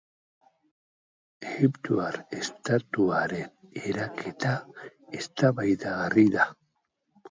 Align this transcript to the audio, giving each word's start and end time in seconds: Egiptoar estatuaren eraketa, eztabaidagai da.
Egiptoar 1.49 2.17
estatuaren 2.39 3.79
eraketa, 3.93 4.59
eztabaidagai 5.23 6.31
da. 6.39 6.53